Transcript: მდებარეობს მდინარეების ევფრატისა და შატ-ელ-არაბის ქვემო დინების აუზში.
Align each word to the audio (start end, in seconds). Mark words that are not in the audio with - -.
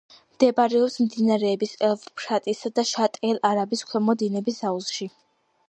მდებარეობს 0.35 0.95
მდინარეების 1.07 1.75
ევფრატისა 1.89 2.71
და 2.79 2.87
შატ-ელ-არაბის 2.95 3.87
ქვემო 3.93 4.17
დინების 4.25 4.59
აუზში. 4.71 5.11